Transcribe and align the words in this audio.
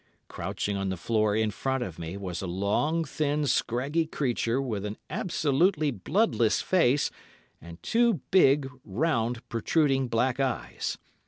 Crouching 0.27 0.75
on 0.77 0.89
the 0.89 0.97
floor 0.97 1.35
in 1.35 1.51
front 1.51 1.83
of 1.83 1.99
me 1.99 2.17
was 2.17 2.41
a 2.41 2.47
long, 2.47 3.03
thin, 3.05 3.45
scraggy 3.45 4.07
creature 4.07 4.59
with 4.59 4.83
an 4.83 4.97
absolutely 5.11 5.91
bloodless 5.91 6.59
face 6.59 7.11
and 7.61 7.77
two 7.83 8.15
big, 8.31 8.67
round, 8.83 9.47
protruding 9.47 10.07
black 10.07 10.39
eyes. 10.39 10.97